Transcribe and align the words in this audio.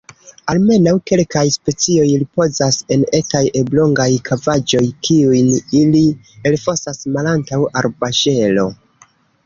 Almenaŭ 0.51 0.93
kelkaj 1.11 1.43
specioj 1.55 2.05
ripozas 2.21 2.79
en 2.97 3.05
etaj 3.19 3.43
oblongaj 3.63 4.09
kavaĵoj 4.33 4.85
kiujn 5.09 5.55
ili 5.85 6.05
elfosas 6.53 7.05
malantaŭ 7.19 7.65
arboŝelo. 7.85 8.71